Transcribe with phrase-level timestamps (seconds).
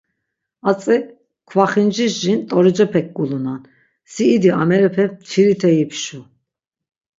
[0.69, 0.95] Atzi
[1.49, 3.61] kvaxinciş jin t̆orocepek gulunan,
[4.11, 6.19] si idi amerepe mtvirite yipşu.